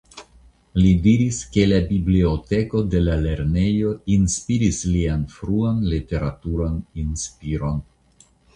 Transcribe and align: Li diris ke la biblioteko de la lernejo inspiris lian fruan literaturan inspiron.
Li 0.83 0.93
diris 1.01 1.41
ke 1.57 1.65
la 1.67 1.77
biblioteko 1.89 2.81
de 2.95 3.03
la 3.03 3.19
lernejo 3.27 3.93
inspiris 4.17 4.81
lian 4.97 5.29
fruan 5.37 5.87
literaturan 5.95 6.83
inspiron. 7.07 7.81